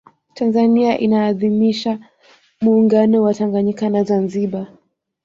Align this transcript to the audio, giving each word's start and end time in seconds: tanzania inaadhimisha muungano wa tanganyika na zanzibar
tanzania 0.33 0.99
inaadhimisha 0.99 1.99
muungano 2.61 3.23
wa 3.23 3.33
tanganyika 3.33 3.89
na 3.89 4.03
zanzibar 4.03 4.67